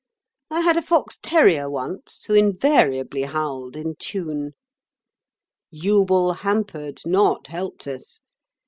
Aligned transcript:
I 0.49 0.61
had 0.61 0.77
a 0.77 0.81
fox 0.81 1.19
terrier 1.21 1.69
once 1.69 2.25
who 2.25 2.33
invariably 2.33 3.21
howled 3.21 3.75
in 3.75 3.93
tune. 3.99 4.53
Jubal 5.71 6.33
hampered, 6.33 7.01
not 7.05 7.45
helped 7.45 7.85
us. 7.85 8.23